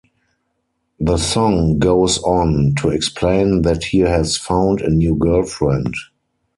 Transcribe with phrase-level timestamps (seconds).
[0.99, 5.93] The song goes on to explain that he has found a new girlfriend.